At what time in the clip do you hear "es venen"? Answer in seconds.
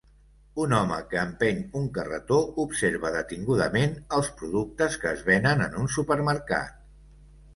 5.17-5.61